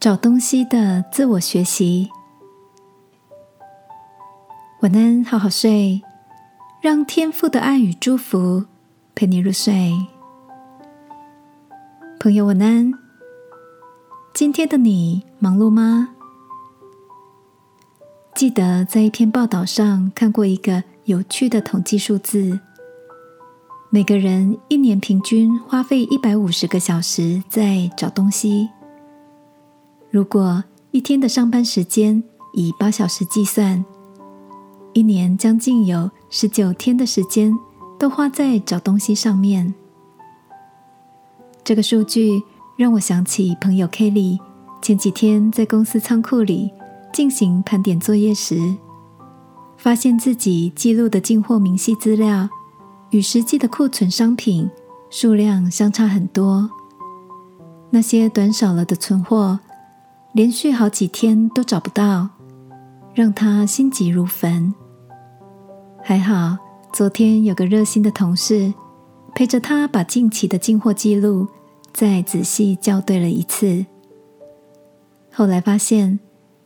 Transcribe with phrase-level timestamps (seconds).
[0.00, 2.08] 找东西的自我学习。
[4.80, 6.00] 晚安，好好睡，
[6.80, 8.64] 让天赋的爱与祝福
[9.14, 9.92] 陪你入睡。
[12.18, 12.90] 朋友，晚安。
[14.32, 16.08] 今天的你忙碌吗？
[18.34, 22.58] 记得在一篇报道上看过一个有趣的统计数字：
[23.90, 28.70] 每个人一年平均花费一百五十个小时在找东西。
[30.10, 33.84] 如果一天的上班时间以八小时计算，
[34.92, 37.56] 一年将近有十九天的时间
[37.98, 39.72] 都花在找东西上面。
[41.62, 42.42] 这个数据
[42.76, 44.38] 让我想起朋友 Kelly
[44.82, 46.72] 前几天在公司仓库里。
[47.12, 48.76] 进行盘点作业时，
[49.76, 52.48] 发现自己记录的进货明细资料
[53.10, 54.70] 与实际的库存商品
[55.10, 56.70] 数量相差很多。
[57.90, 59.58] 那些短少了的存货，
[60.32, 62.28] 连续好几天都找不到，
[63.14, 64.72] 让他心急如焚。
[66.02, 66.56] 还好，
[66.92, 68.72] 昨天有个热心的同事
[69.34, 71.46] 陪着他把近期的进货记录
[71.92, 73.84] 再仔细校对了一次。
[75.32, 76.18] 后来发现。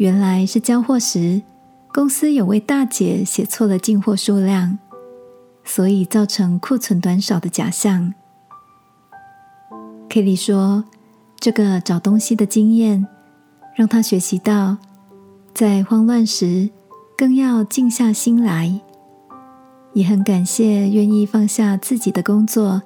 [0.00, 1.42] 原来是交货时，
[1.92, 4.78] 公司有位大姐写错了进货数量，
[5.62, 8.14] 所以造成库存短少的假象。
[10.08, 10.82] Kelly 说
[11.38, 13.06] ：“这个找东西的经验，
[13.80, 14.76] 让他学习到，
[15.54, 16.68] 在慌乱时
[17.16, 18.78] 更要静下心来。”
[19.94, 22.82] 也很感谢愿意放下自己的工作，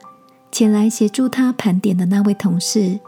[0.53, 3.00] 前来协助他盘点的那位同事，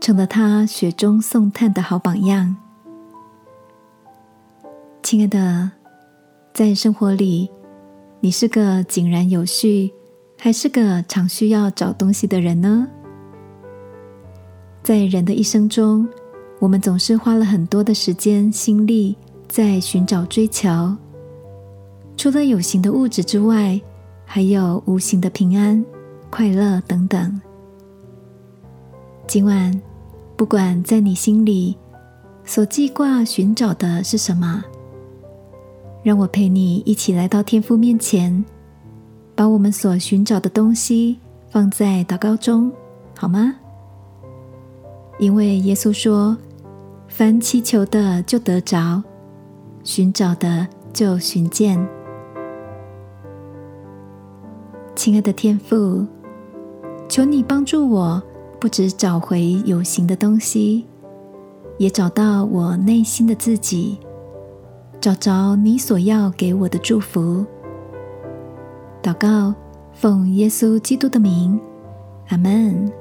[0.00, 2.56] 成了他雪中送炭的好榜样。
[5.00, 5.70] 亲爱的，
[6.52, 7.48] 在生活里，
[8.18, 9.92] 你是个井然有序，
[10.36, 12.88] 还是个常需要找东西的人呢？
[14.82, 16.08] 在人的一生中，
[16.64, 19.14] 我们总是花了很多的时间、心力
[19.46, 20.96] 在寻找、追求。
[22.16, 23.78] 除了有形的物质之外，
[24.24, 25.84] 还有无形的平安、
[26.30, 27.38] 快乐等等。
[29.26, 29.78] 今晚，
[30.36, 31.76] 不管在你心里
[32.46, 34.64] 所记挂、寻找的是什么。
[36.02, 38.42] 让我陪你一起来到天父面前，
[39.34, 41.18] 把我们所寻找的东西
[41.50, 42.72] 放在祷告中，
[43.18, 43.54] 好吗？
[45.18, 46.36] 因为耶稣说
[47.16, 49.00] ：“凡祈求的就得着，
[49.84, 51.78] 寻找的就寻见。”
[54.96, 56.04] 亲爱的天父，
[57.08, 58.20] 求你帮助我，
[58.58, 60.88] 不只找回有形的东西，
[61.78, 64.00] 也找到我内心的自己。
[65.00, 67.46] 找着你所要给我的祝福。
[69.00, 69.54] 祷告，
[69.92, 71.60] 奉耶稣基督的名，
[72.30, 72.92] 阿门。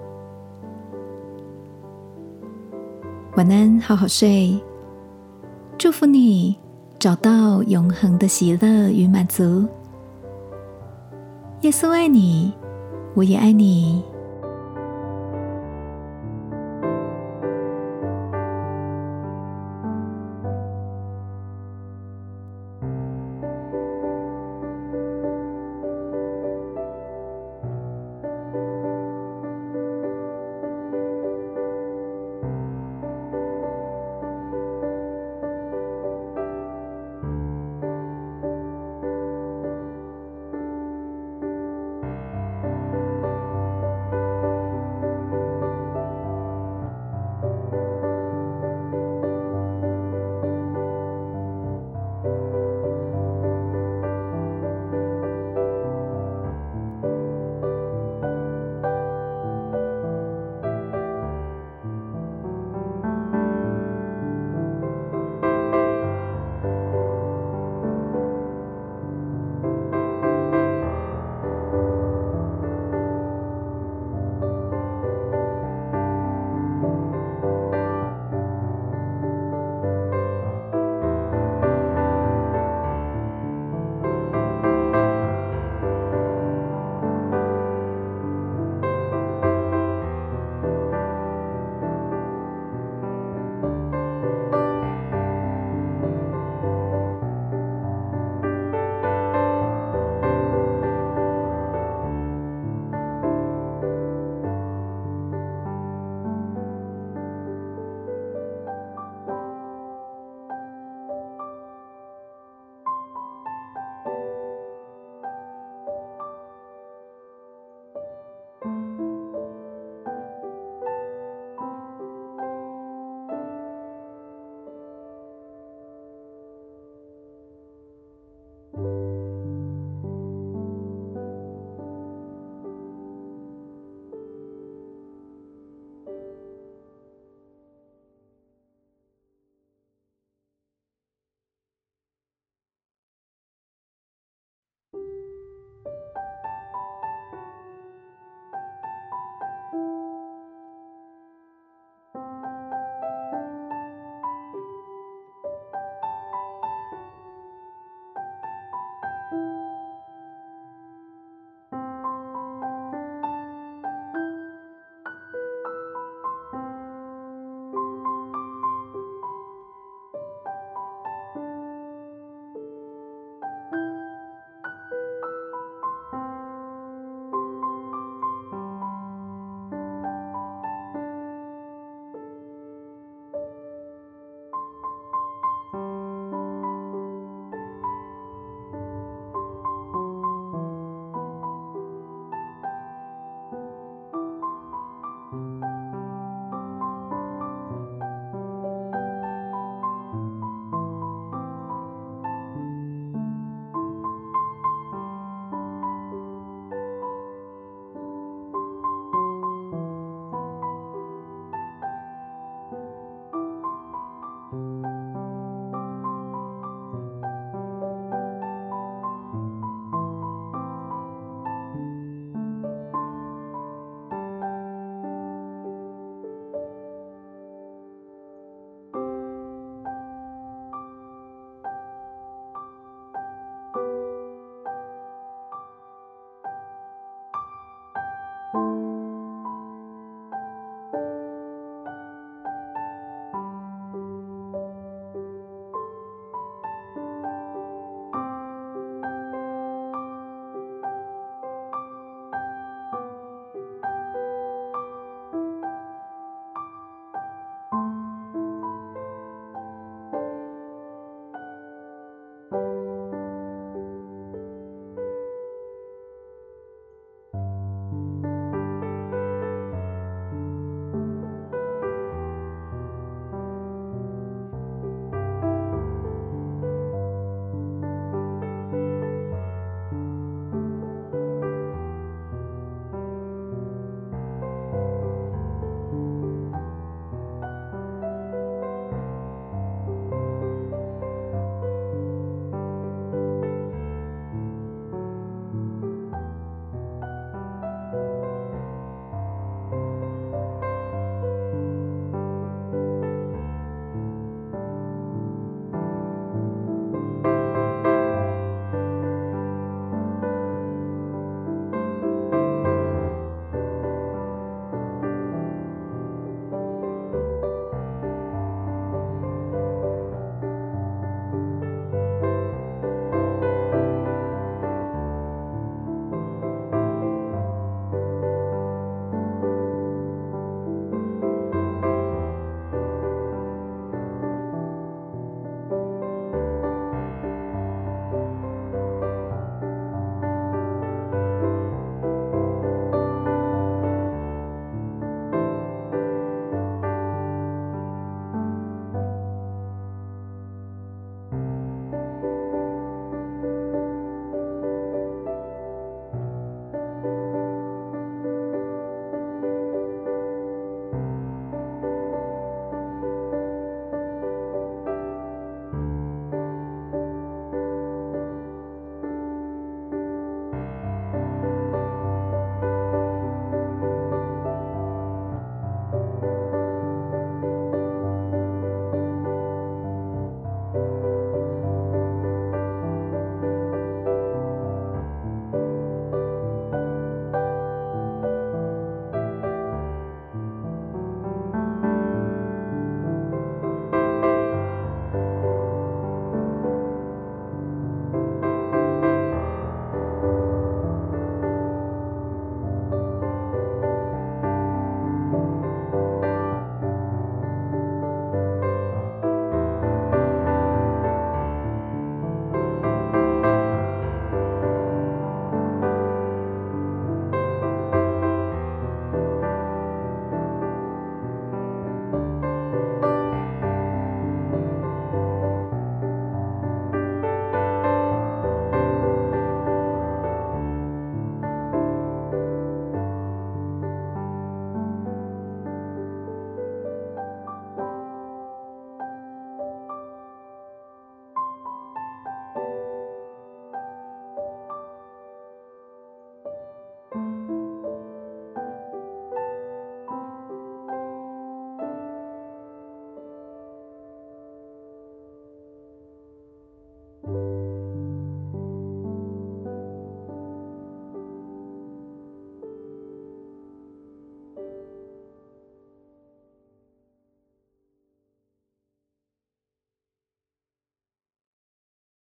[3.35, 4.61] 晚安，好好睡。
[5.75, 6.55] 祝福你
[6.99, 9.67] 找到永恒的喜乐与满足。
[11.61, 12.53] 耶稣爱你，
[13.16, 14.03] 我也爱你。